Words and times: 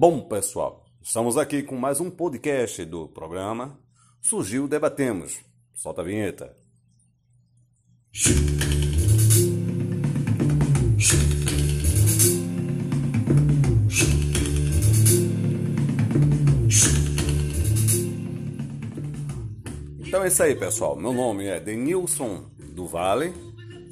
Bom, 0.00 0.20
pessoal, 0.20 0.86
estamos 1.02 1.36
aqui 1.36 1.60
com 1.60 1.74
mais 1.74 1.98
um 1.98 2.08
podcast 2.08 2.84
do 2.84 3.08
programa 3.08 3.76
Surgiu 4.20 4.68
Debatemos. 4.68 5.40
Solta 5.74 6.02
a 6.02 6.04
vinheta. 6.04 6.56
Então 19.98 20.22
é 20.22 20.28
isso 20.28 20.42
aí, 20.44 20.54
pessoal. 20.54 20.94
Meu 20.94 21.12
nome 21.12 21.46
é 21.46 21.58
Denilson 21.58 22.48
do 22.72 22.86
Vale. 22.86 23.34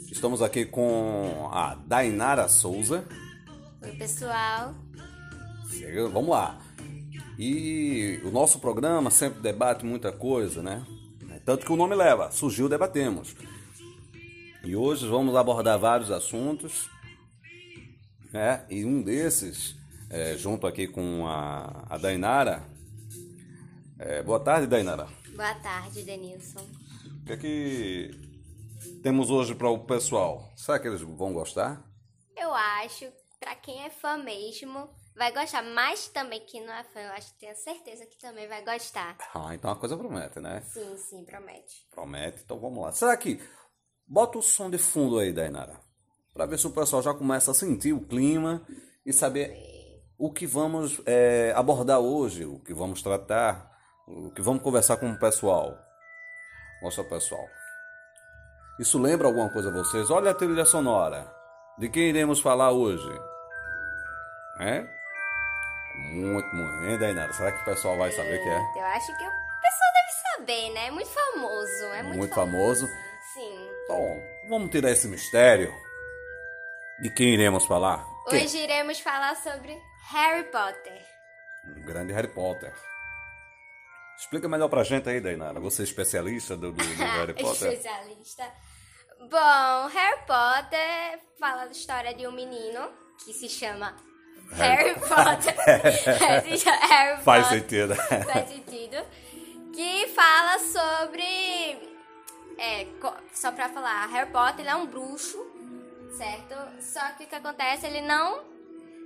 Estamos 0.08 0.40
aqui 0.40 0.64
com 0.64 1.50
a 1.52 1.74
Dainara 1.74 2.46
Souza. 2.46 3.04
Oi, 3.82 3.90
pessoal. 3.96 4.85
Vamos 6.12 6.30
lá. 6.30 6.60
E 7.38 8.20
o 8.24 8.30
nosso 8.30 8.58
programa 8.58 9.10
sempre 9.10 9.40
debate 9.40 9.84
muita 9.84 10.10
coisa, 10.10 10.62
né? 10.62 10.84
Tanto 11.46 11.64
que 11.64 11.72
o 11.72 11.76
nome 11.76 11.94
leva, 11.94 12.30
surgiu 12.32 12.68
debatemos. 12.68 13.36
E 14.64 14.74
hoje 14.74 15.06
vamos 15.06 15.36
abordar 15.36 15.78
vários 15.78 16.10
assuntos, 16.10 16.90
né? 18.32 18.66
E 18.68 18.84
um 18.84 19.00
desses, 19.00 19.76
é, 20.10 20.36
junto 20.36 20.66
aqui 20.66 20.88
com 20.88 21.24
a, 21.24 21.86
a 21.88 21.96
Dainara. 21.98 22.64
É, 23.96 24.24
boa 24.24 24.40
tarde, 24.40 24.66
Dainara. 24.66 25.06
Boa 25.36 25.54
tarde, 25.54 26.02
Denilson. 26.02 26.66
O 27.20 27.24
que 27.26 27.32
é 27.32 27.36
que 27.36 28.10
temos 29.02 29.30
hoje 29.30 29.54
para 29.54 29.70
o 29.70 29.78
pessoal? 29.78 30.52
Será 30.56 30.80
que 30.80 30.88
eles 30.88 31.00
vão 31.00 31.32
gostar? 31.32 31.80
Eu 32.36 32.52
acho, 32.52 33.06
para 33.40 33.54
quem 33.56 33.84
é 33.84 33.90
fã 33.90 34.16
mesmo, 34.16 34.88
vai 35.14 35.32
gostar. 35.32 35.62
Mas 35.62 36.08
também 36.08 36.40
quem 36.40 36.64
não 36.64 36.72
é 36.72 36.84
fã, 36.84 37.00
eu 37.00 37.12
acho 37.12 37.32
que 37.34 37.40
tenho 37.40 37.56
certeza 37.56 38.06
que 38.06 38.18
também 38.18 38.48
vai 38.48 38.64
gostar. 38.64 39.16
Ah, 39.34 39.54
então 39.54 39.70
a 39.70 39.76
coisa 39.76 39.96
promete, 39.96 40.40
né? 40.40 40.62
Sim, 40.62 40.96
sim, 40.96 41.24
promete. 41.24 41.86
Promete, 41.90 42.42
então 42.44 42.58
vamos 42.58 42.82
lá. 42.82 42.92
Será 42.92 43.16
que. 43.16 43.40
Bota 44.08 44.38
o 44.38 44.42
som 44.42 44.70
de 44.70 44.78
fundo 44.78 45.18
aí, 45.18 45.32
Dainara. 45.32 45.80
Para 46.32 46.46
ver 46.46 46.58
se 46.58 46.66
o 46.66 46.70
pessoal 46.70 47.02
já 47.02 47.12
começa 47.12 47.50
a 47.50 47.54
sentir 47.54 47.92
o 47.92 48.00
clima 48.00 48.64
e 49.04 49.12
saber 49.12 49.52
o 50.16 50.32
que 50.32 50.46
vamos 50.46 51.00
é, 51.04 51.52
abordar 51.56 51.98
hoje, 51.98 52.44
o 52.44 52.60
que 52.60 52.72
vamos 52.72 53.02
tratar, 53.02 53.68
o 54.06 54.30
que 54.30 54.40
vamos 54.40 54.62
conversar 54.62 54.96
com 54.98 55.10
o 55.10 55.18
pessoal. 55.18 55.76
Mostra 56.82 57.02
o 57.02 57.08
pessoal. 57.08 57.44
Isso 58.78 58.98
lembra 58.98 59.26
alguma 59.26 59.50
coisa 59.50 59.70
a 59.70 59.72
vocês? 59.72 60.10
Olha 60.10 60.30
a 60.30 60.34
trilha 60.34 60.64
sonora. 60.64 61.35
De 61.78 61.88
quem 61.88 62.08
iremos 62.08 62.40
falar 62.40 62.70
hoje? 62.72 63.08
É? 64.60 64.84
Muito, 66.12 66.46
muito. 66.54 66.84
Hein, 66.84 66.98
Dainara? 66.98 67.32
Será 67.32 67.52
que 67.52 67.60
o 67.62 67.64
pessoal 67.64 67.96
vai 67.98 68.10
saber 68.12 68.38
o 68.40 68.42
que 68.42 68.48
é? 68.48 68.80
Eu 68.80 68.86
acho 68.86 69.06
que 69.06 69.24
o 69.24 69.30
pessoal 69.62 69.92
deve 69.94 70.12
saber, 70.36 70.70
né? 70.72 70.86
É 70.86 70.90
muito 70.90 71.10
famoso. 71.10 71.84
É 71.94 72.02
muito, 72.02 72.18
Muito 72.18 72.34
famoso. 72.34 72.86
Sim. 73.34 73.70
Então, 73.84 74.22
vamos 74.48 74.70
tirar 74.70 74.90
esse 74.90 75.06
mistério. 75.08 75.72
De 77.02 77.10
quem 77.10 77.34
iremos 77.34 77.66
falar? 77.66 78.06
Quem? 78.30 78.44
Hoje 78.44 78.56
iremos 78.58 78.98
falar 79.00 79.36
sobre 79.36 79.78
Harry 80.10 80.44
Potter. 80.44 81.04
O 81.76 81.84
grande 81.86 82.12
Harry 82.14 82.28
Potter. 82.28 82.72
Explica 84.18 84.48
melhor 84.48 84.70
pra 84.70 84.82
gente 84.82 85.06
aí, 85.10 85.20
Dainara. 85.20 85.60
Você 85.60 85.82
é 85.82 85.84
especialista 85.84 86.56
do, 86.56 86.72
do- 86.72 86.82
do 86.82 86.94
Harry 87.04 87.34
Potter? 87.34 87.72
Especialista. 87.72 88.44
Bom, 89.20 89.86
Harry 89.88 90.18
Potter 90.26 91.18
fala 91.38 91.64
da 91.64 91.72
história 91.72 92.14
de 92.14 92.26
um 92.26 92.32
menino 92.32 92.80
que 93.24 93.32
se 93.32 93.48
chama 93.48 93.94
Harry 94.52 94.90
Harry 94.90 95.00
Potter. 95.00 95.54
Chama 96.58 96.76
Harry 96.86 97.20
Faz 97.24 97.44
Potter. 97.48 97.60
sentido. 97.60 97.94
Faz 97.96 98.48
sentido. 98.48 98.96
Que 99.74 100.06
fala 100.08 100.58
sobre. 100.58 101.96
É, 102.58 102.86
só 103.32 103.52
pra 103.52 103.68
falar, 103.68 104.06
Harry 104.06 104.30
Potter 104.30 104.60
ele 104.60 104.68
é 104.68 104.74
um 104.76 104.86
bruxo, 104.86 105.38
certo? 106.16 106.54
Só 106.80 107.00
que 107.12 107.24
o 107.24 107.26
que 107.26 107.34
acontece, 107.34 107.86
ele 107.86 108.00
não 108.02 108.44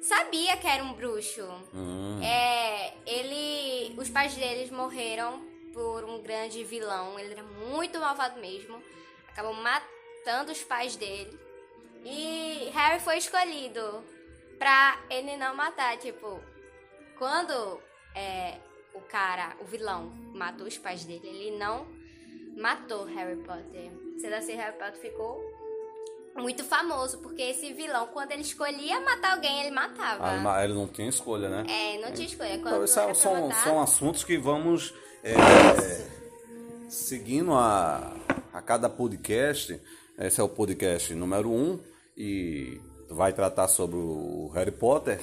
sabia 0.03 0.57
que 0.57 0.67
era 0.67 0.83
um 0.85 0.93
bruxo. 0.93 1.43
Hum. 1.73 2.21
É, 2.23 2.95
ele. 3.07 3.95
Os 3.97 4.11
pais 4.11 4.35
deles 4.35 4.71
morreram 4.71 5.41
por 5.73 6.05
um 6.05 6.21
grande 6.23 6.63
vilão. 6.65 7.19
Ele 7.19 7.33
era 7.33 7.43
muito 7.43 7.99
malvado 7.99 8.39
mesmo. 8.41 8.83
Acabou 9.29 9.55
matando 9.55 10.00
os 10.51 10.63
pais 10.63 10.97
dele. 10.97 11.39
E 12.05 12.71
Harry 12.73 13.01
foi 13.01 13.19
escolhido 13.19 14.03
pra 14.59 14.99
ele 15.11 15.37
não 15.37 15.55
matar. 15.55 15.97
Tipo, 15.99 16.41
quando 17.19 17.81
é, 18.15 18.57
o 18.95 19.01
cara, 19.01 19.55
o 19.61 19.65
vilão, 19.65 20.11
matou 20.35 20.67
os 20.67 20.79
pais 20.79 21.05
dele, 21.05 21.27
ele 21.29 21.59
não 21.59 21.87
matou 22.57 23.05
Harry 23.05 23.37
Potter. 23.37 23.91
Sendo 24.19 24.35
assim, 24.35 24.55
Harry 24.55 24.77
Potter 24.79 25.01
ficou 25.01 25.41
muito 26.37 26.65
famoso, 26.65 27.19
porque 27.19 27.43
esse 27.43 27.73
vilão, 27.73 28.07
quando 28.09 28.33
ele 28.33 28.43
escolhia 28.43 29.01
matar 29.01 29.33
alguém, 29.35 29.61
ele 29.61 29.71
matava. 29.71 30.25
Ah, 30.25 30.65
ele 30.65 30.75
não 30.75 30.87
tinha 30.87 31.09
escolha, 31.09 31.49
né? 31.49 31.65
É, 31.69 31.99
não 31.99 32.13
tinha 32.13 32.27
escolha. 32.27 32.59
Quando 32.59 32.75
Então, 32.75 32.87
são, 32.87 33.15
são, 33.15 33.49
matar, 33.49 33.65
são 33.65 33.81
assuntos 33.81 34.25
que 34.25 34.39
vamos 34.39 34.95
é, 35.23 35.35
seguindo 36.89 37.53
a, 37.53 38.17
a 38.53 38.63
cada 38.63 38.89
podcast. 38.89 39.81
Esse 40.21 40.39
é 40.39 40.45
o 40.45 40.49
podcast 40.51 41.15
número 41.15 41.51
1 41.51 41.55
um, 41.55 41.81
e 42.15 42.79
vai 43.09 43.33
tratar 43.33 43.69
sobre 43.69 43.97
o 43.97 44.51
Harry 44.55 44.71
Potter. 44.71 45.19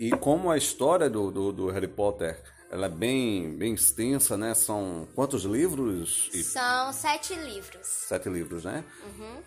E 0.00 0.10
como 0.10 0.50
a 0.50 0.56
história 0.56 1.08
do, 1.08 1.30
do, 1.30 1.52
do 1.52 1.70
Harry 1.70 1.86
Potter 1.86 2.42
ela 2.72 2.86
é 2.86 2.88
bem, 2.88 3.56
bem 3.56 3.74
extensa, 3.74 4.36
né? 4.36 4.52
São 4.52 5.06
quantos 5.14 5.44
livros? 5.44 6.28
São 6.42 6.92
sete 6.92 7.34
livros. 7.34 7.86
sete 7.86 8.28
livros, 8.28 8.64
né? 8.64 8.84
Uhum. 9.04 9.42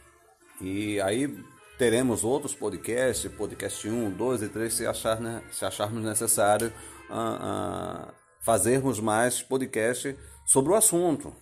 E 0.62 1.02
aí 1.02 1.28
teremos 1.78 2.24
outros 2.24 2.56
podcasts, 2.56 3.30
podcast 3.34 3.86
1, 3.86 4.12
2 4.12 4.44
e 4.44 4.48
3, 4.48 4.74
se, 4.74 4.88
achar, 4.88 5.20
né, 5.20 5.44
se 5.52 5.66
acharmos 5.66 6.02
necessário 6.02 6.72
ah, 7.10 8.08
ah, 8.10 8.14
fazermos 8.40 9.02
mais 9.02 9.42
podcast 9.42 10.18
sobre 10.46 10.72
o 10.72 10.76
assunto. 10.76 11.36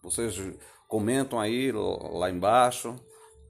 Vocês 0.00 0.40
comentam 0.88 1.38
aí 1.38 1.70
lá 1.70 2.30
embaixo, 2.30 2.96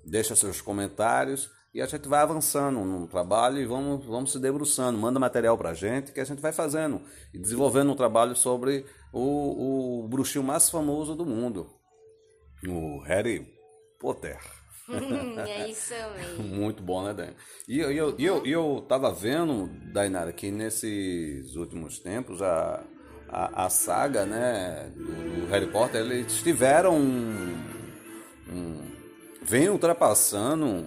deixa 0.04 0.37
seus 0.37 0.60
comentários 0.60 1.49
e 1.72 1.81
a 1.81 1.87
gente 1.87 2.09
vai 2.09 2.21
avançando 2.21 2.81
no 2.81 3.06
trabalho 3.06 3.59
e 3.59 3.65
vamos, 3.65 4.04
vamos 4.04 4.32
se 4.32 4.41
debruçando. 4.41 4.99
Manda 4.99 5.21
material 5.21 5.56
pra 5.56 5.75
gente 5.75 6.12
que 6.12 6.21
a 6.21 6.25
gente 6.25 6.43
vai 6.43 6.53
fazendo 6.53 7.00
e 7.32 7.38
desenvolvendo 7.38 7.93
um 7.93 7.97
trabalho 7.97 8.34
sobre 8.34 8.84
o, 9.12 10.03
o 10.03 10.09
bruxinho 10.09 10.44
mais 10.44 10.69
famoso 10.69 11.15
do 11.15 11.25
mundo, 11.25 11.71
o 12.66 13.00
Harry 13.03 13.47
Potter. 14.00 14.38
é 15.47 15.69
isso 15.69 15.94
mesmo. 16.16 16.43
Muito 16.56 16.82
bom, 16.82 17.04
né, 17.04 17.12
Dani? 17.15 17.37
E 17.69 17.78
eu, 17.78 17.93
eu, 17.93 18.16
eu, 18.19 18.47
eu 18.47 18.87
tava 18.88 19.12
vendo, 19.12 19.69
Dainara, 19.93 20.32
que 20.32 20.50
nesses 20.50 21.54
últimos 21.54 21.98
tempos 21.98 22.41
a, 22.41 22.82
a, 23.28 23.66
a 23.66 23.71
saga, 23.71 24.25
né, 24.25 24.91
do, 24.97 25.41
do 25.43 25.47
Harry 25.49 25.66
Potter, 25.66 26.00
eles 26.00 26.41
tiveram 26.43 26.97
um, 26.97 27.56
um, 28.50 28.81
vem 29.43 29.69
ultrapassando 29.69 30.84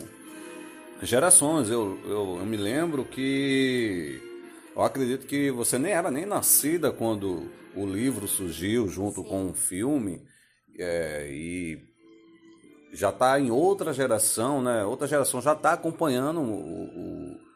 gerações. 1.02 1.70
Eu, 1.70 2.00
eu, 2.06 2.38
eu 2.40 2.46
me 2.46 2.58
lembro 2.58 3.06
que 3.06 4.20
eu 4.76 4.82
acredito 4.84 5.26
que 5.28 5.52
você 5.52 5.78
nem 5.78 5.94
era 5.94 6.10
nem 6.12 6.26
nascida 6.26 6.92
quando 6.92 7.50
o 7.76 7.86
livro 7.86 8.28
surgiu 8.28 8.88
junto 8.88 9.24
com 9.24 9.50
o 9.50 9.54
filme 9.54 10.22
é, 10.78 11.28
e 11.32 11.80
já 12.94 13.10
está 13.10 13.40
em 13.40 13.52
outra 13.52 13.94
geração, 13.94 14.62
né? 14.62 14.84
Outra 14.84 15.08
geração 15.08 15.42
já 15.42 15.54
está 15.54 15.74
acompanhando 15.74 16.42
o, 16.42 16.54
o- 16.54 17.51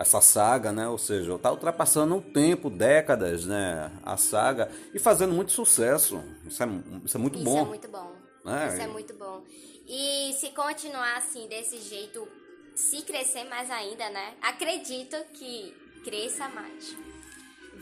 essa 0.00 0.20
saga, 0.22 0.72
né? 0.72 0.88
Ou 0.88 0.96
seja, 0.96 1.34
está 1.34 1.50
ultrapassando 1.50 2.16
o 2.16 2.22
tempo, 2.22 2.70
décadas, 2.70 3.44
né? 3.44 3.92
A 4.02 4.16
saga 4.16 4.70
e 4.94 4.98
fazendo 4.98 5.34
muito 5.34 5.52
sucesso. 5.52 6.22
Isso 6.46 6.62
é, 6.62 6.66
isso 7.04 7.16
é 7.16 7.20
muito 7.20 7.36
Isso 7.36 7.44
bom. 7.44 7.60
é 7.60 7.64
muito 7.64 7.88
bom. 7.88 8.12
É, 8.46 8.68
Isso 8.68 8.80
é 8.80 8.86
muito 8.86 9.14
bom. 9.14 9.44
E 9.86 10.32
se 10.40 10.48
continuar 10.50 11.18
assim, 11.18 11.46
desse 11.48 11.78
jeito, 11.82 12.26
se 12.74 13.02
crescer 13.02 13.44
mais 13.44 13.70
ainda, 13.70 14.08
né? 14.08 14.34
Acredito 14.40 15.16
que 15.34 15.74
cresça 16.02 16.48
mais. 16.48 16.96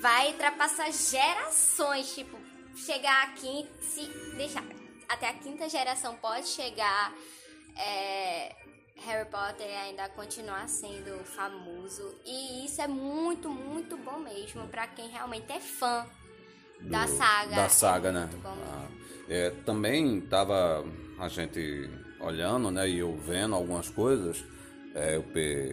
Vai 0.00 0.32
ultrapassar 0.32 0.90
gerações, 0.90 2.12
tipo, 2.12 2.36
chegar 2.74 3.28
aqui, 3.28 3.68
se 3.80 4.02
deixar 4.36 4.64
até 5.08 5.28
a 5.28 5.34
quinta 5.34 5.68
geração 5.68 6.16
pode 6.16 6.48
chegar 6.48 7.14
é, 7.76 8.54
Harry 9.06 9.28
Potter 9.28 9.66
ainda 9.84 10.08
continuar 10.10 10.68
sendo 10.68 11.22
famoso. 11.24 12.14
E 12.24 12.64
isso 12.64 12.80
é 12.82 12.86
muito, 12.88 13.48
muito 13.48 13.96
bom 13.96 14.18
mesmo 14.18 14.66
pra 14.68 14.86
quem 14.86 15.08
realmente 15.08 15.50
é 15.52 15.60
fã 15.60 16.06
da 16.80 17.06
do- 17.06 17.12
saga. 17.16 17.56
Da 17.56 17.68
saga, 17.68 18.08
é 18.08 18.12
né? 18.12 18.30
Ah, 18.44 18.86
é, 19.28 19.50
também 19.64 20.20
tava 20.22 20.84
a 21.18 21.28
gente 21.28 21.88
olhando, 22.20 22.70
né, 22.70 22.88
e 22.88 22.98
eu 22.98 23.16
vendo 23.16 23.54
algumas 23.54 23.88
coisas 23.88 24.44
É, 24.94 25.14
eu, 25.16 25.24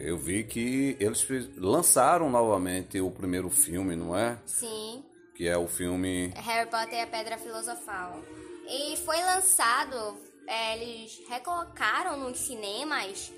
eu 0.04 0.18
vi 0.18 0.44
que 0.44 0.95
eles 1.00 1.25
lançaram 1.57 2.30
novamente 2.30 3.00
o 3.00 3.10
primeiro 3.10 3.50
filme, 3.50 3.95
não 3.95 4.16
é? 4.16 4.38
Sim, 4.45 5.04
Que 5.33 5.48
é 5.48 5.57
o 5.57 5.68
filme. 5.68 6.31
Harry 6.36 6.69
Potter 6.69 6.94
e 6.94 7.01
a 7.01 7.07
Pedra 7.07 7.38
Filosofal. 7.38 8.21
E 8.68 8.95
foi 8.98 9.18
lançado, 9.24 10.18
é, 10.47 10.77
eles 10.77 11.21
recolocaram 11.27 12.18
nos 12.19 12.38
cinemas 12.39 13.31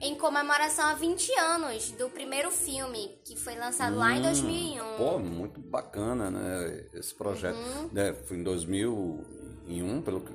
em 0.00 0.14
comemoração 0.16 0.84
a 0.86 0.94
20 0.94 1.32
anos 1.38 1.92
do 1.92 2.10
primeiro 2.10 2.50
filme, 2.50 3.10
que 3.24 3.36
foi 3.36 3.54
lançado 3.56 3.96
lá 3.96 4.12
em 4.12 4.22
2001. 4.22 4.96
Pô, 4.96 5.18
muito 5.18 5.60
bacana, 5.60 6.30
né? 6.30 6.84
Esse 6.92 7.14
projeto. 7.14 7.56
né, 7.92 8.12
Foi 8.12 8.36
em 8.36 8.42
2001, 8.42 10.02
pelo 10.02 10.20
que 10.20 10.32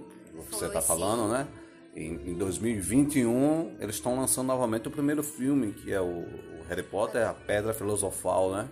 você 0.49 0.65
está 0.65 0.81
falando, 0.81 1.27
né? 1.31 1.47
Em, 1.95 2.13
em 2.31 2.33
2021, 2.35 3.75
eles 3.79 3.95
estão 3.95 4.15
lançando 4.15 4.47
novamente 4.47 4.87
o 4.87 4.91
primeiro 4.91 5.21
filme, 5.21 5.73
que 5.73 5.91
é 5.91 5.99
o, 5.99 6.05
o 6.05 6.63
Harry 6.69 6.83
Potter, 6.83 7.27
a 7.27 7.33
Pedra 7.33 7.73
Filosofal, 7.73 8.51
né? 8.51 8.69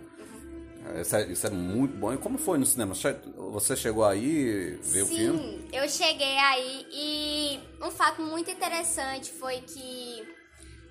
Isso 1.02 1.16
é, 1.16 1.26
isso 1.32 1.48
é 1.48 1.50
muito 1.50 1.98
bom. 1.98 2.14
E 2.14 2.18
como 2.18 2.38
foi 2.38 2.58
no 2.58 2.66
cinema? 2.66 2.94
Você 2.94 3.76
chegou 3.76 4.06
aí 4.06 4.80
ver 4.84 5.04
o 5.04 5.08
filme? 5.08 5.40
Sim, 5.40 5.70
eu 5.72 5.88
cheguei 5.90 6.38
aí 6.38 6.86
e 6.92 7.60
um 7.82 7.92
fato 7.92 8.22
muito 8.22 8.50
interessante 8.50 9.32
foi 9.32 9.62
que 9.62 10.28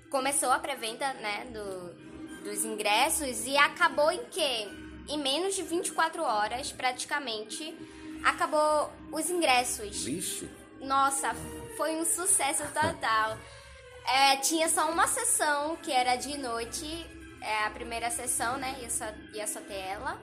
começou 0.09 0.49
a 0.49 0.59
pré-venda, 0.59 1.13
né, 1.13 1.45
do, 1.51 2.43
dos 2.43 2.63
ingressos 2.63 3.45
e 3.45 3.57
acabou 3.57 4.11
em 4.11 4.23
que 4.25 4.87
em 5.09 5.17
menos 5.17 5.55
de 5.55 5.63
24 5.63 6.21
horas, 6.21 6.71
praticamente, 6.71 7.75
acabou 8.23 8.91
os 9.11 9.29
ingressos. 9.29 10.03
Vixe. 10.03 10.49
Nossa, 10.81 11.33
foi 11.75 11.95
um 11.95 12.05
sucesso 12.05 12.63
total. 12.73 13.37
É, 14.09 14.37
tinha 14.37 14.69
só 14.69 14.89
uma 14.89 15.05
sessão 15.05 15.75
que 15.75 15.91
era 15.91 16.15
de 16.15 16.37
noite, 16.37 16.85
é 17.41 17.65
a 17.65 17.71
primeira 17.71 18.09
sessão, 18.09 18.57
né? 18.57 18.79
Ia 18.81 18.89
só, 18.89 19.05
ia 19.33 19.47
só 19.47 19.61
ter 19.61 19.75
ela, 19.75 20.19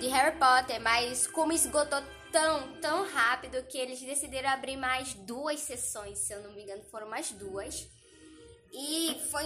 de 0.00 0.06
Harry 0.08 0.36
Potter, 0.38 0.80
mas 0.80 1.26
como 1.26 1.52
esgotou 1.52 2.02
tão, 2.30 2.80
tão 2.80 3.06
rápido 3.08 3.62
que 3.66 3.78
eles 3.78 4.00
decidiram 4.00 4.48
abrir 4.48 4.76
mais 4.76 5.14
duas 5.14 5.60
sessões, 5.60 6.18
se 6.18 6.32
eu 6.32 6.42
não 6.42 6.52
me 6.52 6.62
engano, 6.62 6.82
foram 6.84 7.08
mais 7.08 7.30
duas. 7.32 7.88
E 8.72 9.20
foi, 9.30 9.44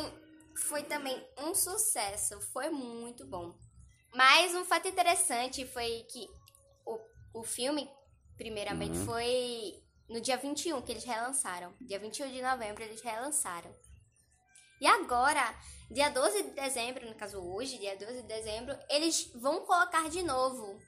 foi 0.69 0.83
também 0.85 1.21
um 1.39 1.55
sucesso, 1.55 2.41
foi 2.53 2.71
muito 2.71 3.27
bom. 3.27 3.55
Mas 4.15 4.55
um 4.55 4.65
fato 4.65 4.89
interessante 4.89 5.67
foi 5.67 6.07
que 6.11 6.29
o, 6.87 6.99
o 7.41 7.43
filme, 7.43 7.91
primeiramente, 8.37 8.97
foi 8.99 9.83
no 10.09 10.21
dia 10.21 10.37
21 10.37 10.81
que 10.83 10.93
eles 10.93 11.05
relançaram. 11.05 11.75
Dia 11.81 11.99
21 11.99 12.31
de 12.31 12.41
novembro 12.41 12.83
eles 12.83 13.03
relançaram. 13.03 13.75
E 14.81 14.87
agora, 14.87 15.55
dia 15.91 16.09
12 16.11 16.43
de 16.43 16.51
dezembro, 16.51 17.07
no 17.07 17.15
caso 17.15 17.39
hoje, 17.39 17.79
dia 17.79 17.97
12 17.97 18.23
de 18.23 18.29
dezembro, 18.29 18.77
eles 18.91 19.31
vão 19.35 19.61
colocar 19.61 20.09
de 20.11 20.23
novo. 20.23 20.79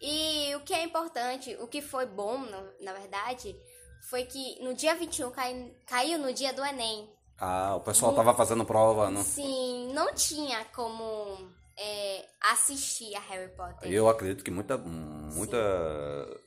E 0.00 0.54
o 0.56 0.60
que 0.60 0.74
é 0.74 0.82
importante, 0.82 1.56
o 1.60 1.68
que 1.68 1.80
foi 1.80 2.06
bom, 2.06 2.38
na, 2.80 2.92
verdade, 2.92 3.56
foi 4.10 4.24
que 4.24 4.62
no 4.62 4.74
dia 4.74 4.96
21 4.96 5.30
cai, 5.30 5.72
caiu 5.86 6.18
no 6.18 6.32
dia 6.32 6.52
do 6.52 6.64
Enem. 6.64 7.08
Ah, 7.38 7.76
o 7.76 7.80
pessoal 7.80 8.14
tava 8.14 8.34
fazendo 8.34 8.64
prova, 8.64 9.10
não? 9.10 9.22
Sim, 9.22 9.92
não 9.92 10.12
tinha 10.14 10.64
como 10.66 11.50
é, 11.78 12.24
assistir 12.52 13.14
a 13.14 13.20
Harry 13.20 13.50
Potter. 13.52 13.90
Eu 13.90 14.08
acredito 14.08 14.44
que 14.44 14.50
muita, 14.50 14.76
muita 14.76 15.58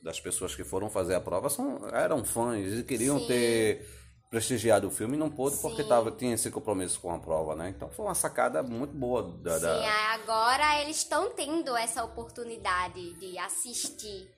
das 0.02 0.20
pessoas 0.20 0.54
que 0.54 0.64
foram 0.64 0.88
fazer 0.88 1.14
a 1.14 1.20
prova 1.20 1.48
são, 1.48 1.86
eram 1.88 2.24
fãs 2.24 2.72
e 2.72 2.82
queriam 2.84 3.18
Sim. 3.18 3.26
ter 3.26 4.05
prestigiado 4.36 4.88
o 4.88 4.90
filme 4.90 5.16
e 5.16 5.18
não 5.18 5.30
pôde 5.30 5.56
porque 5.56 5.82
Sim. 5.82 5.88
tava, 5.88 6.10
tinha 6.10 6.34
esse 6.34 6.50
compromisso 6.50 7.00
com 7.00 7.10
a 7.10 7.18
prova, 7.18 7.56
né? 7.56 7.72
Então 7.74 7.88
foi 7.88 8.04
uma 8.04 8.14
sacada 8.14 8.62
muito 8.62 8.92
boa 8.94 9.22
da. 9.22 9.54
Sim, 9.54 9.62
da- 9.62 10.12
agora 10.12 10.82
eles 10.82 10.98
estão 10.98 11.30
tendo 11.30 11.74
essa 11.74 12.04
oportunidade 12.04 13.14
de 13.14 13.38
assistir. 13.38 14.30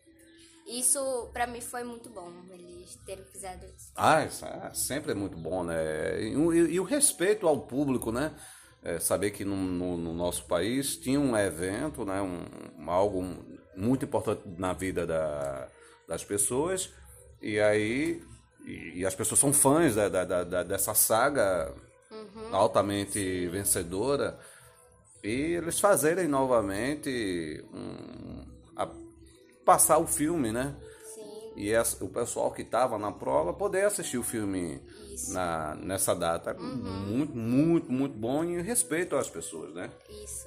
Isso 0.69 1.01
pra 1.33 1.49
mim 1.49 1.61
foi 1.61 1.83
muito 1.83 2.09
bom, 2.11 2.31
eles 2.51 2.95
terem 3.05 3.25
fizedo 3.25 3.67
isso. 3.67 3.91
Ah, 3.97 4.25
isso 4.25 4.45
é, 4.45 4.71
sempre 4.73 5.11
é 5.11 5.15
muito 5.17 5.37
bom, 5.37 5.65
né? 5.65 6.23
E, 6.23 6.37
o- 6.37 6.55
e 6.55 6.79
o 6.79 6.85
respeito 6.85 7.49
ao 7.49 7.59
público, 7.59 8.13
né? 8.13 8.33
É, 8.85 9.01
saber 9.01 9.33
que 9.33 9.45
no, 9.45 9.57
no- 9.57 9.97
no 9.97 10.15
nosso 10.15 10.45
país 10.45 10.97
tinha 10.97 11.19
um 11.19 11.37
evento, 11.37 12.05
né? 12.05 12.23
Um, 12.23 12.45
um- 12.85 12.89
algo 12.91 13.21
muito 13.77 14.05
importante 14.05 14.43
na 14.47 14.73
vida 14.73 15.05
da- 15.05 15.67
das 16.07 16.23
pessoas. 16.25 16.89
E 17.43 17.59
aí. 17.59 18.23
E, 18.69 19.01
e 19.01 19.07
as 19.07 19.15
pessoas 19.15 19.41
são 19.41 19.53
fãs 19.53 19.95
da, 19.95 20.09
da- 20.09 20.25
da- 20.25 20.45
da- 20.45 20.63
dessa 20.63 20.93
saga 20.95 21.75
altamente 22.53 23.47
vencedora. 23.49 24.39
E 25.25 25.29
eles 25.57 25.81
fazerem 25.81 26.29
novamente 26.29 27.65
um, 27.73 28.47
a- 28.77 28.89
passar 29.65 29.99
o 29.99 30.07
filme, 30.07 30.53
né? 30.53 30.77
Sim, 31.15 31.53
e 31.57 31.73
essa- 31.73 32.05
o 32.05 32.09
pessoal 32.09 32.53
que 32.53 32.63
estava 32.63 32.99
na 32.99 33.11
prova 33.11 33.53
poder 33.53 33.85
assistir 33.87 34.19
o 34.19 34.23
filme 34.23 34.81
na, 35.31 35.75
nessa 35.77 36.15
data. 36.15 36.55
Muito, 36.55 37.35
muito, 37.37 37.91
muito 37.91 38.17
bom 38.17 38.45
e 38.45 38.61
respeito 38.63 39.17
às 39.17 39.29
pessoas, 39.29 39.75
né? 39.75 39.91
isso. 40.23 40.47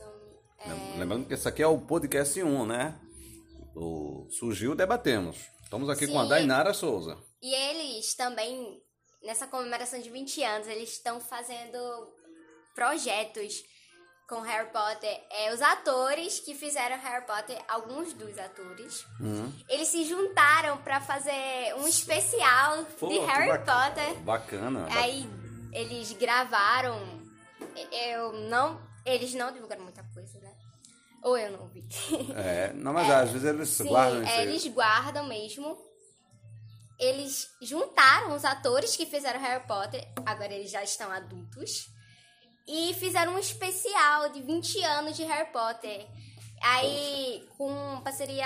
Lem- 0.66 1.00
Lembrando 1.00 1.26
que 1.28 1.34
esse 1.34 1.48
aqui 1.48 1.62
é 1.64 1.68
o 1.68 1.80
podcast 1.80 2.42
1, 2.42 2.66
né? 2.66 2.96
O 3.76 4.28
Surgiu 4.30 4.76
Debatemos. 4.76 5.38
Estamos 5.64 5.90
aqui 5.90 6.06
com 6.08 6.20
a 6.20 6.24
Sim. 6.24 6.30
Dainara 6.30 6.74
Souza. 6.74 7.18
E 7.42 7.54
eles 7.54 8.14
também, 8.14 8.82
nessa 9.24 9.48
comemoração 9.48 10.00
de 10.00 10.10
20 10.10 10.44
anos, 10.44 10.68
eles 10.68 10.90
estão 10.94 11.20
fazendo 11.20 11.78
projetos 12.76 13.64
com 14.28 14.40
Harry 14.42 14.70
Potter. 14.72 15.22
É, 15.30 15.54
os 15.54 15.62
atores 15.62 16.40
que 16.40 16.56
fizeram 16.56 16.98
Harry 17.00 17.26
Potter, 17.26 17.58
alguns 17.68 18.14
dos 18.14 18.38
atores, 18.38 19.06
Uhum. 19.20 19.52
eles 19.68 19.88
se 19.90 20.06
juntaram 20.06 20.78
pra 20.84 21.02
fazer 21.02 21.76
um 21.78 21.88
especial 21.88 22.86
Pô, 23.00 23.08
de 23.10 23.20
Harry 23.20 23.48
bacana. 23.50 23.90
Potter. 23.92 24.14
Bacana. 24.22 24.88
Aí 24.92 25.28
eles 25.74 26.14
gravaram. 26.14 27.22
Eu 27.92 28.34
não. 28.34 28.82
Eles 29.06 29.34
não 29.34 29.52
divulgaram 29.52 29.84
muita 29.84 30.04
coisa, 30.14 30.40
né? 30.40 30.54
Ou 31.24 31.38
eu 31.38 31.52
não 31.52 31.68
vi. 31.68 31.84
É, 32.36 32.72
não, 32.74 32.94
mas 32.94 33.10
às 33.10 33.32
vezes 33.32 33.48
eles 33.48 33.70
Sim, 33.70 33.88
guardam 33.88 34.24
isso 34.24 34.32
é, 34.32 34.42
eles 34.44 34.68
guardam 34.68 35.26
mesmo. 35.28 35.78
Eles 37.02 37.50
juntaram 37.62 38.36
os 38.36 38.46
atores 38.46 38.96
que 38.96 39.06
fizeram 39.08 39.40
Harry 39.42 39.66
Potter, 39.66 40.08
agora 40.26 40.54
eles 40.54 40.70
já 40.70 40.84
estão 40.84 41.12
adultos, 41.12 41.88
e 42.68 42.94
fizeram 42.94 43.34
um 43.34 43.40
especial 43.40 44.30
de 44.30 44.42
20 44.42 44.84
anos 44.84 45.18
de 45.18 45.24
Harry 45.24 45.52
Potter. 45.52 46.08
Aí, 46.62 47.44
com 47.58 48.00
parceria, 48.04 48.46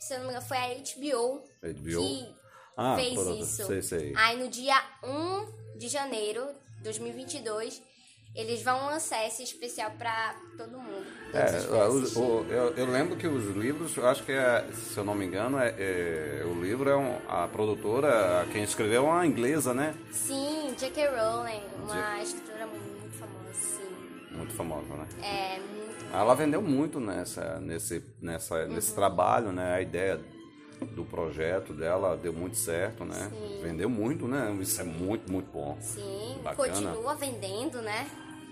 se 0.00 0.14
eu 0.14 0.18
não 0.20 0.24
me 0.26 0.32
engano, 0.32 0.46
foi 0.48 0.56
a 0.56 0.68
HBO, 0.68 1.44
HBO? 1.62 2.02
que 2.08 2.34
Ah, 2.76 2.96
fez 2.96 3.12
pronto, 3.14 3.42
isso. 3.42 3.66
sei, 3.66 3.82
sei. 3.82 4.12
Aí, 4.16 4.38
no 4.38 4.48
dia 4.48 4.74
1 5.04 5.78
de 5.78 5.88
janeiro 5.88 6.48
de 6.78 6.84
2022, 6.84 7.82
eles 8.34 8.62
vão 8.62 8.86
lançar 8.86 9.26
esse 9.26 9.42
especial 9.42 9.90
pra 9.92 10.34
todo 10.56 10.78
mundo. 10.78 11.04
É, 11.34 11.88
o- 11.88 12.18
o- 12.20 12.46
eu, 12.50 12.74
eu 12.76 12.86
lembro 12.86 13.16
que 13.16 13.26
os 13.26 13.54
livros, 13.56 13.96
eu 13.96 14.06
acho 14.08 14.22
que 14.24 14.32
é, 14.32 14.66
se 14.72 14.96
eu 14.96 15.04
não 15.04 15.14
me 15.14 15.24
engano, 15.26 15.58
é, 15.58 15.74
é- 15.78 16.42
o 16.46 16.60
livro 16.62 16.88
é 16.88 16.96
um, 16.96 17.18
a 17.28 17.46
produtora, 17.48 18.46
quem 18.52 18.62
escreveu 18.62 19.06
é 19.06 19.10
uma 19.10 19.26
inglesa, 19.26 19.72
né? 19.74 19.94
Sim, 20.10 20.74
J.K. 20.78 21.08
Rowling, 21.08 21.62
uma 21.84 22.22
escritora 22.22 22.66
muito 22.66 23.16
famosa, 23.18 23.52
sim. 23.54 24.36
Muito 24.36 24.52
famosa, 24.54 24.94
né? 24.94 25.06
É 25.22 25.58
muito 25.58 25.92
Ela 26.14 26.34
vendeu 26.34 26.60
muito 26.60 27.00
nessa, 27.00 27.58
nesse, 27.60 28.02
nessa, 28.20 28.56
Uhum. 28.64 28.68
nesse 28.74 28.94
trabalho, 28.94 29.50
né? 29.52 29.74
A 29.74 29.80
ideia 29.80 30.20
do 30.94 31.04
projeto 31.04 31.72
dela 31.72 32.16
deu 32.16 32.32
muito 32.32 32.56
certo, 32.56 33.04
né? 33.04 33.30
Sim. 33.30 33.60
Vendeu 33.62 33.88
muito, 33.88 34.26
né? 34.26 34.54
Isso 34.60 34.80
é 34.80 34.84
muito, 34.84 35.30
muito 35.30 35.50
bom. 35.52 35.76
sim, 35.80 36.38
Bacana. 36.42 36.68
continua 36.72 37.14
vendendo, 37.14 37.80
né? 37.82 38.06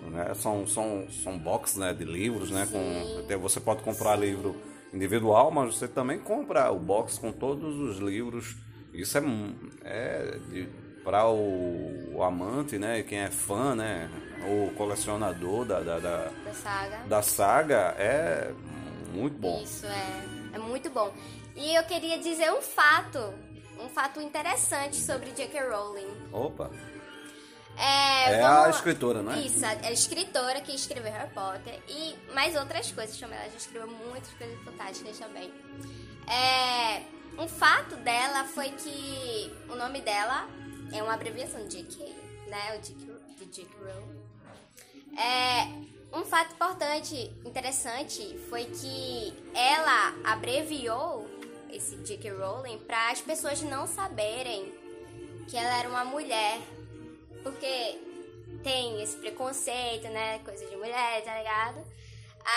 Né? 0.08 0.32
São, 0.34 0.66
são, 0.66 1.06
são 1.10 1.38
boxes 1.38 1.76
né, 1.76 1.92
de 1.92 2.04
livros, 2.04 2.50
né? 2.50 2.66
Com, 2.70 2.78
Sim. 2.78 3.20
até 3.20 3.36
você 3.36 3.60
pode 3.60 3.82
comprar 3.82 4.16
livro 4.16 4.56
individual, 4.94 5.50
mas 5.50 5.76
você 5.76 5.86
também 5.86 6.18
compra 6.18 6.70
o 6.70 6.78
box 6.78 7.18
com 7.18 7.30
todos 7.32 7.78
os 7.78 7.98
livros. 7.98 8.56
Isso 8.94 9.18
é, 9.18 9.22
é 9.84 10.66
para 11.04 11.28
o, 11.28 12.14
o 12.16 12.22
amante, 12.22 12.78
né? 12.78 13.02
Quem 13.02 13.18
é 13.18 13.30
fã, 13.30 13.74
né? 13.74 14.10
O 14.46 14.70
colecionador 14.74 15.64
da, 15.64 15.80
da, 15.80 15.98
da, 15.98 16.30
Da 16.44 16.52
saga. 16.54 16.96
da 17.06 17.22
saga 17.22 17.94
é 17.98 18.52
muito 19.12 19.38
bom. 19.38 19.62
Isso 19.62 19.86
é, 19.86 20.39
é 20.52 20.58
muito 20.58 20.90
bom. 20.90 21.12
E 21.56 21.74
eu 21.74 21.82
queria 21.84 22.18
dizer 22.18 22.50
um 22.52 22.60
fato, 22.62 23.18
um 23.78 23.88
fato 23.88 24.20
interessante 24.20 24.96
sobre 24.96 25.30
J.K. 25.32 25.60
Rowling. 25.68 26.08
Opa! 26.32 26.70
É, 27.76 28.32
É 28.34 28.42
a 28.42 28.60
vamos- 28.62 28.76
escritora, 28.76 29.22
não 29.22 29.32
é? 29.32 29.38
Isso, 29.40 29.64
a 29.64 29.70
a 29.70 29.92
escritora 29.92 30.60
que 30.60 30.72
escreveu 30.74 31.10
Harry 31.12 31.30
Potter 31.32 31.80
e 31.88 32.14
mais 32.34 32.54
outras 32.56 32.90
coisas 32.92 33.16
também. 33.18 33.38
Ela 33.38 33.48
já 33.50 33.56
escreveu 33.56 33.88
muitas 33.88 34.30
coisas 34.34 34.58
fantásticas 34.64 35.18
também. 35.18 35.50
É, 36.26 37.02
um 37.38 37.48
fato 37.48 37.96
dela 37.96 38.44
foi 38.44 38.70
que 38.70 39.50
o 39.68 39.76
nome 39.76 40.00
dela 40.02 40.46
é 40.92 41.02
uma 41.02 41.14
abreviação 41.14 41.66
de 41.66 41.82
J.K., 41.82 42.04
né? 42.48 42.76
O 42.76 42.82
J.K. 42.82 43.66
Rowling. 43.80 44.19
Fato 46.40 46.54
importante, 46.54 47.30
interessante, 47.44 48.38
foi 48.48 48.64
que 48.64 49.34
ela 49.54 50.14
abreviou 50.24 51.28
esse 51.70 51.96
J.K. 51.96 52.30
Rowling 52.30 52.78
para 52.78 53.10
as 53.10 53.20
pessoas 53.20 53.60
não 53.60 53.86
saberem 53.86 54.72
que 55.46 55.54
ela 55.54 55.80
era 55.80 55.86
uma 55.90 56.02
mulher. 56.02 56.58
Porque 57.42 58.00
tem 58.62 59.02
esse 59.02 59.18
preconceito, 59.18 60.08
né? 60.08 60.38
Coisa 60.38 60.64
de 60.64 60.76
mulher, 60.76 61.22
tá 61.22 61.36
ligado? 61.36 61.84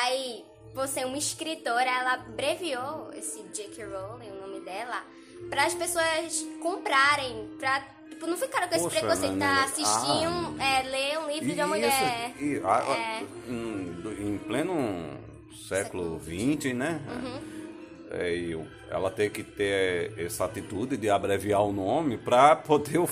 Aí, 0.01 0.45
você, 0.73 1.03
uma 1.03 1.17
escritora, 1.17 1.83
ela 1.83 2.13
abreviou 2.13 3.11
esse 3.11 3.43
J.K. 3.49 3.83
Rowling, 3.83 4.29
o 4.29 4.47
nome 4.47 4.61
dela, 4.61 5.03
para 5.49 5.65
as 5.65 5.73
pessoas 5.73 6.41
comprarem, 6.61 7.57
pra 7.59 7.85
tipo, 8.09 8.27
não 8.27 8.37
ficaram 8.37 8.67
com 8.67 8.75
esse 8.75 8.83
Poxa, 8.83 8.99
preconceito 8.99 9.37
tá 9.39 9.63
assistindo, 9.63 10.55
Ah. 10.59 10.63
é, 10.63 10.83
ler 10.83 11.19
um 11.19 11.27
livro 11.27 11.47
de 11.53 11.59
uma 11.61 11.67
mulher. 11.67 12.33
e, 12.39 12.61
a- 12.63 12.77
a- 12.77 12.97
É. 12.97 13.23
em, 13.49 14.03
em 14.19 14.37
pleno 14.37 15.17
século 15.67 16.19
XX, 16.23 16.73
né? 16.73 16.99
Uhum. 17.07 17.53
É, 18.11 18.55
ela 18.91 19.09
tem 19.09 19.29
que 19.29 19.43
ter 19.43 20.13
essa 20.19 20.45
atitude 20.45 20.97
de 20.97 21.09
abreviar 21.09 21.63
o 21.63 21.71
nome 21.73 22.17
para 22.17 22.55
poder 22.55 22.99
o, 22.99 23.09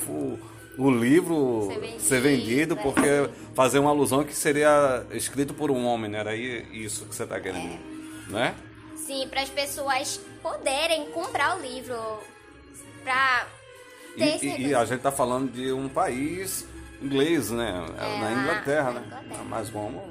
o- 0.78 0.92
livro 0.92 1.68
Ser 1.72 1.80
vendido, 1.80 2.00
ser 2.02 2.22
vendido, 2.22 2.74
é. 2.78 2.82
porque 2.84 3.30
fazer 3.56 3.80
uma 3.80 3.90
alusão 3.90 4.24
que 4.24 4.34
seria 4.36 5.04
escrito 5.12 5.54
por 5.56 5.72
um 5.72 5.86
homem, 5.86 6.10
né? 6.12 6.20
Era 6.20 6.36
isso 6.36 7.06
que 7.08 7.16
você 7.16 7.24
está 7.24 7.40
querendo, 7.40 7.74
É. 8.30 8.32
né? 8.32 8.56
Sim, 8.96 9.28
para 9.28 9.42
as 9.42 9.50
pessoas 9.50 10.22
poderem 10.44 11.08
comprar 11.12 11.58
o 11.58 11.62
livro, 11.62 11.98
pra 13.04 13.48
E, 14.18 14.24
esse 14.24 14.48
e- 14.48 14.68
e 14.68 14.76
a 14.76 14.84
gente 14.86 14.98
está 14.98 15.12
falando 15.12 15.52
de 15.52 15.72
um 15.72 15.88
país 15.90 16.68
inglês, 17.02 17.50
né? 17.52 17.70
É, 17.98 18.20
na 18.20 18.26
lá, 18.26 18.32
Inglaterra, 18.34 18.92
na 18.92 19.00
né? 19.00 19.06
Inglaterra. 19.08 19.44
Mas 19.46 19.70
como 19.70 20.02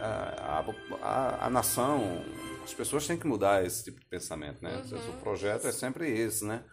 a, 0.00 0.60
a, 0.60 0.64
a- 1.02 1.46
a 1.46 1.50
nação, 1.50 2.24
as 2.64 2.72
pessoas 2.74 3.06
têm 3.06 3.18
que 3.18 3.26
mudar 3.26 3.64
esse 3.64 3.84
tipo 3.84 4.00
de 4.00 4.06
pensamento, 4.06 4.62
né? 4.62 4.82
Uhum. 4.90 5.10
O 5.10 5.20
projeto 5.20 5.66
é 5.66 5.72
sempre 5.72 6.10
esse, 6.10 6.44
né? 6.44 6.64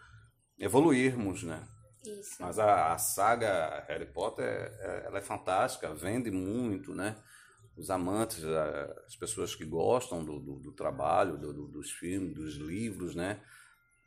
Evoluirmos, 0.58 1.42
né? 1.42 1.62
Isso. 2.06 2.36
Mas 2.40 2.58
a, 2.58 2.92
a 2.92 2.98
saga 2.98 3.84
Harry 3.88 4.06
Potter, 4.06 4.44
é- 4.44 5.02
ela 5.06 5.18
é 5.18 5.22
fantástica, 5.22 5.92
vende 5.94 6.30
muito, 6.30 6.94
né? 6.94 7.16
Os 7.76 7.90
amantes, 7.90 8.42
as 9.06 9.14
pessoas 9.16 9.54
que 9.54 9.64
gostam 9.64 10.24
do, 10.24 10.40
do, 10.40 10.58
do 10.58 10.72
trabalho, 10.72 11.36
do- 11.38 11.52
do- 11.52 11.68
dos 11.68 11.90
filmes, 11.92 12.34
dos 12.34 12.54
livros, 12.56 13.14
né? 13.14 13.40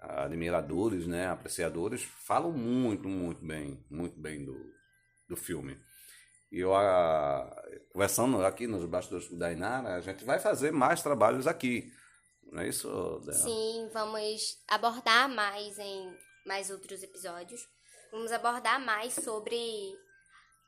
Admiradores, 0.01 1.05
né? 1.05 1.27
Apreciadores, 1.27 2.03
falam 2.03 2.51
muito, 2.51 3.08
muito 3.08 3.46
bem, 3.46 3.86
muito 3.89 4.20
bem 4.20 4.43
do, 4.43 4.74
do 5.29 5.38
filme. 5.38 5.77
E 6.51 6.60
eu, 6.60 6.75
a, 6.75 7.50
conversando 7.93 8.43
aqui 8.43 8.67
nos 8.67 8.84
bastidores 8.86 9.27
com 9.27 9.41
a 9.41 9.51
Inara, 9.51 9.96
a 9.96 10.01
gente 10.01 10.25
vai 10.25 10.39
fazer 10.39 10.72
mais 10.72 11.01
trabalhos 11.01 11.48
aqui. 11.48 11.93
Não 12.51 12.62
é 12.62 12.67
isso, 12.67 12.88
Débora? 13.20 13.34
Sim, 13.34 13.89
vamos 13.93 14.58
abordar 14.67 15.29
mais 15.29 15.79
em 15.79 16.17
mais 16.46 16.70
outros 16.70 17.03
episódios. 17.03 17.62
Vamos 18.12 18.31
abordar 18.31 18.84
mais 18.84 19.13
sobre 19.13 19.96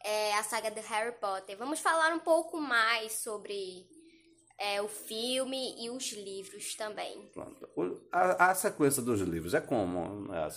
é, 0.03 0.33
a 0.35 0.43
saga 0.43 0.71
de 0.71 0.79
Harry 0.81 1.11
Potter. 1.19 1.57
Vamos 1.57 1.79
falar 1.79 2.13
um 2.13 2.19
pouco 2.19 2.61
mais 2.61 3.13
sobre 3.23 3.85
é, 4.63 4.81
o 4.81 4.87
filme 4.87 5.75
e 5.77 5.89
os 5.89 6.11
livros 6.13 6.73
também. 6.75 7.29
A, 8.11 8.51
a 8.51 8.55
sequência 8.55 9.01
dos 9.01 9.19
livros 9.19 9.53
é 9.53 9.59
como? 9.61 10.27
né? 10.31 10.47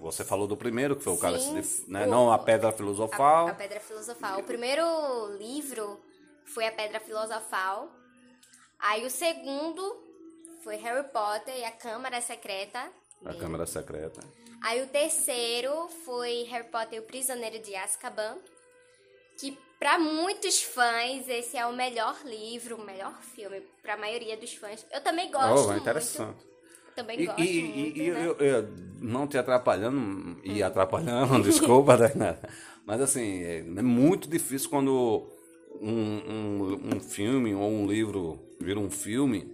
Você 0.00 0.24
falou 0.24 0.46
do 0.48 0.56
primeiro, 0.56 0.96
que 0.96 1.02
foi 1.04 1.12
o 1.12 1.16
Sim, 1.16 1.22
Cálice 1.22 1.82
de... 1.84 1.90
Né? 1.90 2.06
o- 2.06 2.10
Não 2.10 2.32
a 2.32 2.38
Pedra 2.38 2.70
A, 2.70 2.72
Filosofal. 2.72 3.48
a 3.48 3.54
Pedra 3.54 3.78
Filosofal. 3.80 4.40
O 4.40 4.44
primeiro 4.44 4.82
livro 5.38 6.00
foi 6.44 6.66
a 6.66 6.72
Pedra 6.72 6.98
Filosofal. 7.00 7.88
Aí 8.78 9.06
o 9.06 9.10
segundo 9.10 9.82
foi 10.64 10.76
Harry 10.76 11.06
Potter 11.08 11.56
e 11.56 11.64
a 11.64 11.70
Câmara 11.70 12.20
Secreta. 12.20 12.90
A 13.24 13.34
Câmara 13.34 13.66
Secreta. 13.66 14.20
Aí 14.64 14.82
o 14.82 14.86
terceiro 14.88 15.88
foi 16.04 16.42
Harry 16.50 16.68
Potter 16.68 16.94
e 16.94 17.00
o 17.00 17.04
Prisioneiro 17.04 17.60
de 17.60 17.74
Azkaban, 17.76 18.36
que 19.38 19.56
para 19.82 19.98
muitos 19.98 20.62
fãs 20.62 21.28
esse 21.28 21.56
é 21.56 21.66
o 21.66 21.72
melhor 21.72 22.16
livro, 22.24 22.76
o 22.76 22.86
melhor 22.86 23.20
filme 23.34 23.60
para 23.82 23.94
a 23.94 23.96
maioria 23.96 24.36
dos 24.36 24.54
fãs. 24.54 24.86
Eu 24.92 25.00
também 25.00 25.28
gosto 25.28 25.66
Oh, 25.66 25.72
é 25.72 25.74
muito. 25.74 25.88
interessante. 25.88 26.46
Também 26.94 27.18
E, 27.18 27.24
gosto 27.24 27.40
e- 27.42 27.78
muito. 27.78 27.98
e- 27.98 28.08
né? 28.08 28.26
eu, 28.26 28.36
eu- 28.36 28.68
não 29.00 29.26
te 29.26 29.36
atrapalhando 29.36 30.38
e 30.44 30.62
atrapalhando, 30.62 31.42
desculpa, 31.42 31.96
né? 31.96 32.38
mas 32.86 33.00
assim, 33.00 33.42
é, 33.42 33.58
é 33.58 33.82
muito 33.82 34.28
difícil 34.28 34.70
quando 34.70 35.26
um, 35.80 35.90
um, 35.90 36.94
um 36.94 37.00
filme 37.00 37.52
ou 37.52 37.68
um 37.68 37.84
livro 37.84 38.38
vira 38.60 38.78
um 38.78 38.88
filme 38.88 39.52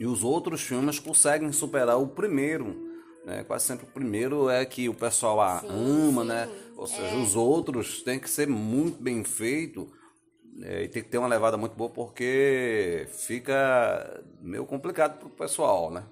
e 0.00 0.04
os 0.04 0.24
outros 0.24 0.62
filmes 0.62 0.98
conseguem 0.98 1.52
superar 1.52 1.96
o 1.96 2.08
primeiro. 2.08 2.88
Né? 3.24 3.44
Quase 3.44 3.66
sempre 3.66 3.86
o 3.86 3.92
primeiro 3.92 4.48
é 4.50 4.64
que 4.64 4.88
o 4.88 4.94
pessoal 4.94 5.60
Sim, 5.60 5.68
ama, 5.68 6.22
sim, 6.22 6.28
né? 6.28 6.48
Ou 6.78 6.86
seja, 6.86 7.08
é. 7.08 7.16
os 7.16 7.34
outros 7.34 8.02
têm 8.02 8.20
que 8.20 8.30
ser 8.30 8.46
muito 8.46 9.02
bem 9.02 9.24
feito 9.24 9.92
é, 10.62 10.84
e 10.84 10.88
tem 10.88 11.02
que 11.02 11.08
ter 11.08 11.18
uma 11.18 11.26
levada 11.26 11.56
muito 11.56 11.74
boa 11.74 11.90
porque 11.90 13.08
fica 13.10 14.22
meio 14.40 14.64
complicado 14.64 15.18
pro 15.18 15.28
pessoal, 15.28 15.90
né? 15.90 16.04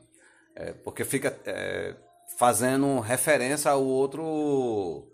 É, 0.57 0.73
porque 0.73 1.05
fica 1.05 1.39
é, 1.47 1.95
fazendo 2.37 2.99
referência 2.99 3.71
ao 3.71 3.85
outro 3.85 5.07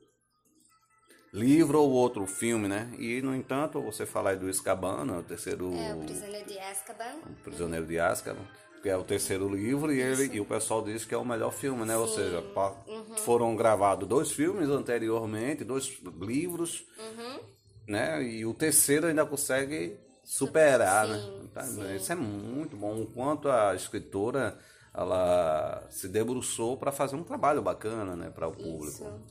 livro 1.35 1.83
ou 1.83 1.91
outro 1.91 2.27
filme, 2.27 2.67
né? 2.67 2.91
E, 2.99 3.21
no 3.21 3.37
entanto, 3.37 3.83
você 3.83 4.07
falar 4.07 4.31
aí 4.31 4.37
do 4.37 4.49
Escabana, 4.49 5.19
o 5.19 5.23
terceiro... 5.23 5.75
É, 5.75 5.95
o 5.95 6.01
Prisioneiro 6.01 6.49
de 6.49 6.59
Azkaban. 6.59 7.17
O 7.27 7.43
Prisioneiro 7.43 7.87
de 7.87 7.99
Azkaban, 7.99 8.49
que 8.83 8.89
é 8.89 8.97
o 8.97 9.05
terceiro 9.05 9.49
livro, 9.49 9.93
e, 9.93 10.01
ele, 10.01 10.35
e 10.35 10.41
o 10.41 10.45
pessoal 10.45 10.83
diz 10.83 11.05
que 11.05 11.15
é 11.15 11.19
o 11.19 11.25
melhor 11.25 11.53
filme, 11.53 11.85
né? 11.85 11.97
Ou 11.97 12.09
Sim. 12.09 12.15
seja, 12.17 12.43
pa- 12.55 12.75
Uhum. 12.87 13.17
foram 13.19 13.55
gravados 13.55 14.09
dois 14.09 14.33
filmes 14.33 14.69
anteriormente, 14.69 15.63
dois 15.65 15.99
livros, 16.21 16.85
Uhum. 16.99 17.41
né? 17.87 18.23
E 18.23 18.45
o 18.45 18.53
terceiro 18.53 19.07
ainda 19.07 19.25
consegue 19.25 19.97
superar, 20.25 21.07
Sim, 21.07 21.51
né? 21.55 21.63
Sim. 21.65 21.97
Isso 21.97 22.13
é 22.13 22.15
muito 22.17 22.77
bom. 22.77 23.01
O 23.03 23.07
quanto 23.07 23.49
a 23.49 23.75
escritora 23.75 24.59
ela 24.95 25.87
se 25.91 26.07
debruçou 26.09 26.77
para 26.77 26.93
fazer 26.93 27.17
um 27.17 27.25
trabalho 27.25 27.63
bacana, 27.63 28.15
né, 28.15 28.31
para 28.31 28.47
o 28.49 28.53
público. 28.53 28.87
Isso. 28.89 29.23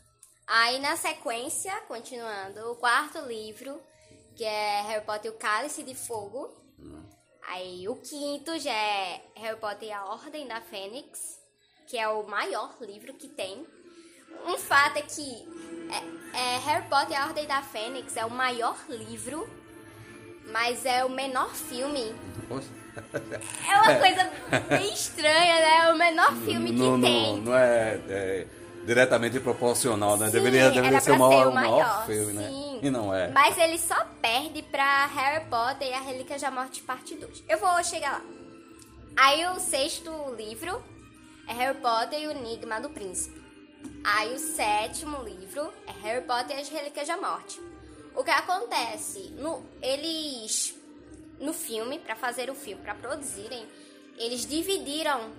Aí 0.48 0.80
na 0.80 0.96
sequência, 0.98 1.72
continuando, 1.88 2.72
o 2.72 2.76
quarto 2.76 3.20
livro, 3.28 3.80
que 4.36 4.44
é 4.44 4.82
Harry 4.82 5.06
Potter 5.06 5.32
e 5.32 5.36
o 5.36 5.38
Cálice 5.38 5.84
de 5.84 5.94
Fogo. 5.96 6.50
Aí 7.48 7.88
o 7.88 7.96
quinto 7.96 8.58
já 8.60 8.72
é 8.72 9.22
Harry 9.36 9.60
Potter 9.60 9.90
e 9.90 9.92
a 9.92 10.06
Ordem 10.06 10.48
da 10.48 10.62
Fênix, 10.62 11.40
que 11.88 11.98
é 11.98 12.08
o 12.08 12.24
maior 12.28 12.76
livro 12.82 13.14
que 13.14 13.28
tem. 13.28 13.66
Um 14.46 14.58
fato 14.58 14.98
é 14.98 15.02
que 15.02 15.48
é, 16.34 16.56
é, 16.56 16.58
Harry 16.60 16.88
Potter 16.88 17.12
e 17.12 17.16
a 17.16 17.26
Ordem 17.26 17.46
da 17.48 17.62
Fênix 17.62 18.16
é 18.16 18.26
o 18.26 18.32
maior 18.32 18.78
livro, 18.90 19.50
mas 20.52 20.86
é 20.86 21.04
o 21.04 21.10
menor 21.10 21.54
filme. 21.54 22.16
Poxa, 22.48 22.68
É 23.68 23.82
uma 23.82 23.96
coisa 24.00 24.30
bem 24.70 24.94
estranha, 24.94 25.56
né? 25.56 25.88
É 25.88 25.94
o 25.94 25.98
menor 25.98 26.36
filme 26.38 26.72
que 26.72 26.78
não, 26.78 26.98
não, 26.98 27.02
tem. 27.02 27.42
não 27.42 27.56
é, 27.56 28.00
é 28.08 28.48
diretamente 28.86 29.40
proporcional, 29.40 30.18
né? 30.18 30.28
Sim, 30.28 30.32
deveria 30.32 30.72
deveria 30.72 31.00
ser 31.00 31.12
o 31.12 31.20
maior, 31.20 31.48
o 31.48 31.54
maior 31.54 32.06
filme, 32.06 32.34
né? 32.34 32.50
E 32.82 32.90
não 32.90 33.14
é. 33.14 33.30
Mas 33.30 33.58
ele 33.58 33.78
só 33.78 34.06
perde 34.22 34.62
pra 34.64 35.06
Harry 35.08 35.46
Potter 35.46 35.88
e 35.88 35.94
a 35.94 36.02
Relíquia 36.02 36.40
da 36.40 36.52
Morte 36.52 36.82
parte 36.82 37.16
2. 37.16 37.44
Eu 37.48 37.58
vou 37.60 37.84
chegar 37.84 38.14
lá. 38.14 38.22
Aí 39.16 39.46
o 39.48 39.60
sexto 39.60 40.12
livro 40.36 40.84
é 41.48 41.54
Harry 41.54 41.78
Potter 41.78 42.20
e 42.20 42.28
o 42.28 42.32
Enigma 42.32 42.80
do 42.80 42.90
Príncipe. 42.90 43.42
Aí 44.04 44.34
o 44.34 44.40
sétimo 44.40 45.24
livro 45.24 45.72
é 45.88 45.92
Harry 46.08 46.26
Potter 46.26 46.58
e 46.58 46.62
as 46.62 46.70
Relíquias 46.70 47.08
da 47.08 47.18
Morte. 47.18 47.60
O 48.16 48.24
que 48.24 48.32
acontece? 48.32 49.34
No, 49.38 49.64
eles, 49.82 50.76
no 51.40 51.54
filme, 51.54 52.00
pra 52.00 52.16
fazer 52.16 52.50
o 52.50 52.56
filme, 52.56 52.82
pra 52.82 52.96
produzirem, 52.96 53.66
eles 54.18 54.46
dividiram 54.46 55.32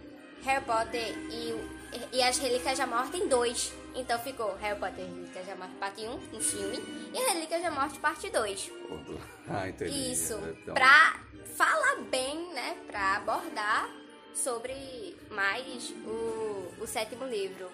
Harry 0.44 0.64
Potter 0.64 1.16
e, 1.30 1.81
e 2.12 2.22
as 2.22 2.38
Relíquias 2.38 2.78
da 2.78 2.86
Morte 2.86 3.16
em 3.16 3.28
dois. 3.28 3.72
Então 3.94 4.18
ficou 4.20 4.56
Harry 4.56 4.78
Potter 4.78 5.04
e 5.04 5.08
as 5.08 5.14
Relíquias 5.14 5.46
da 5.46 5.56
Morte 5.56 5.74
parte 5.74 6.00
1, 6.02 6.18
no 6.32 6.40
filme, 6.40 6.78
e 7.14 7.32
Relíquias 7.32 7.62
da 7.62 7.70
Morte 7.70 7.98
parte 7.98 8.30
2. 8.30 8.70
Ah, 9.48 9.68
entendi. 9.68 10.12
Isso, 10.12 10.34
Então, 10.62 10.72
pra 10.72 11.20
falar 11.56 11.96
bem, 12.10 12.54
né? 12.54 12.76
Pra 12.86 13.16
abordar 13.16 13.90
sobre 14.34 15.16
mais 15.30 15.90
o, 16.06 16.72
o 16.80 16.86
sétimo 16.86 17.26
livro. 17.26 17.70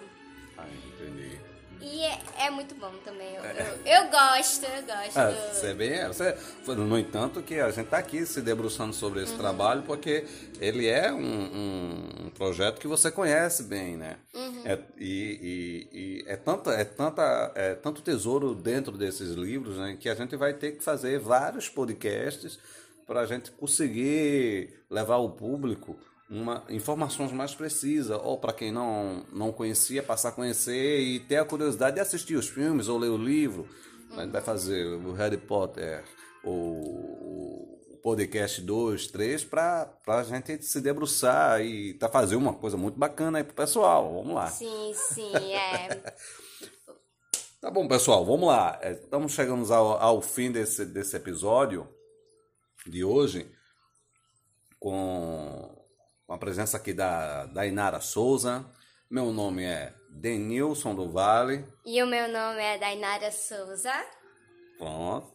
Ah, 0.57 0.65
entendi. 0.67 1.38
E 1.81 2.01
é, 2.03 2.19
é 2.45 2.49
muito 2.49 2.75
bom 2.75 2.91
também. 3.05 3.35
Eu, 3.35 3.43
eu, 3.43 4.03
eu 4.03 4.09
gosto, 4.11 4.65
eu 4.65 4.83
gosto. 4.83 5.17
É, 5.17 5.31
do- 5.31 5.53
você 5.55 5.73
vê, 5.73 6.07
você, 6.07 6.35
no 6.75 6.99
entanto, 6.99 7.41
que 7.41 7.59
a 7.59 7.69
gente 7.71 7.85
está 7.85 7.97
aqui 7.99 8.25
se 8.25 8.41
debruçando 8.41 8.93
sobre 8.93 9.23
esse 9.23 9.35
trabalho 9.37 9.83
porque 9.83 10.25
ele 10.59 10.87
é 10.87 11.11
um, 11.11 11.17
um- 12.25 12.29
projeto 12.31 12.79
que 12.79 12.87
você 12.87 13.09
conhece 13.11 13.63
bem, 13.63 13.95
né? 13.97 14.17
É, 14.65 14.77
e, 14.97 15.87
e- 15.93 15.97
e 15.97 16.23
é, 16.27 16.35
tanta, 16.35 16.71
é, 16.71 16.83
tanta, 16.83 17.51
é 17.55 17.75
tanto 17.75 18.01
tesouro 18.01 18.53
dentro 18.53 18.97
desses 18.97 19.31
livros 19.31 19.77
né, 19.77 19.97
que 19.99 20.09
a 20.09 20.15
gente 20.15 20.35
vai 20.35 20.53
ter 20.53 20.73
que 20.73 20.83
fazer 20.83 21.19
vários 21.19 21.69
podcasts 21.69 22.59
para 23.07 23.21
a 23.21 23.25
gente 23.25 23.51
conseguir 23.51 24.69
levar 24.89 25.15
ao 25.15 25.29
público 25.31 25.97
uma, 26.29 26.63
informações 26.69 27.31
mais 27.31 27.55
precisas, 27.55 28.19
ou 28.23 28.37
para 28.37 28.53
quem 28.53 28.71
não, 28.71 29.25
não 29.31 29.51
conhecia, 29.51 30.03
passar 30.03 30.29
a 30.29 30.33
conhecer 30.33 30.99
e 30.99 31.19
ter 31.19 31.37
a 31.37 31.45
curiosidade 31.45 31.95
de 31.95 32.01
assistir 32.01 32.35
os 32.35 32.47
filmes 32.47 32.87
ou 32.87 32.97
ler 32.97 33.09
o 33.09 33.17
livro. 33.17 33.67
A 34.11 34.21
gente 34.21 34.31
vai 34.31 34.41
fazer 34.41 34.85
o 34.85 35.13
Harry 35.13 35.37
Potter, 35.37 36.03
o, 36.43 37.93
o 37.93 37.99
podcast 38.03 38.61
2, 38.61 39.07
3, 39.07 39.43
para 39.43 39.91
a 40.07 40.23
gente 40.23 40.63
se 40.63 40.81
debruçar 40.81 41.61
e 41.61 41.93
tá 41.95 42.07
fazer 42.07 42.35
uma 42.35 42.53
coisa 42.53 42.77
muito 42.77 42.97
bacana 42.97 43.39
aí 43.39 43.43
pro 43.43 43.55
pessoal. 43.55 44.13
Vamos 44.13 44.35
lá. 44.35 44.47
Sim, 44.47 44.93
sim, 44.93 45.33
é. 45.53 46.13
Tá 47.61 47.69
bom, 47.69 47.89
pessoal, 47.89 48.25
vamos 48.25 48.47
lá. 48.47 48.79
É, 48.81 48.93
Estamos 48.93 49.33
chegando 49.33 49.73
ao, 49.73 50.01
ao 50.01 50.21
fim 50.21 50.49
desse, 50.49 50.85
desse 50.85 51.17
episódio 51.17 51.89
de 52.87 53.03
hoje, 53.03 53.51
com, 54.79 55.68
com 56.29 56.35
a 56.35 56.37
presença 56.37 56.77
aqui 56.77 56.93
da, 56.93 57.47
da 57.47 57.65
Inara 57.65 57.99
Souza. 57.99 58.63
Meu 59.09 59.33
nome 59.33 59.63
é 59.63 59.91
Denilson 60.11 60.93
do 60.93 61.11
Vale. 61.11 61.65
E 61.83 62.03
o 62.03 62.05
meu 62.05 62.31
nome 62.31 62.61
é 62.61 62.77
Dainara 62.77 63.31
Souza. 63.31 63.91
Pronto. 64.77 65.33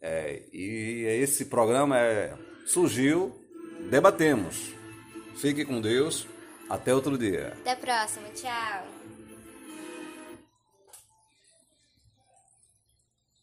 É, 0.00 0.44
e 0.52 1.04
esse 1.20 1.46
programa 1.46 1.98
é, 1.98 2.32
surgiu, 2.64 3.44
debatemos. 3.90 4.72
Fique 5.34 5.64
com 5.64 5.80
Deus. 5.80 6.28
Até 6.68 6.94
outro 6.94 7.18
dia. 7.18 7.48
Até 7.62 7.72
a 7.72 7.76
próxima, 7.76 8.28
tchau. 8.28 8.99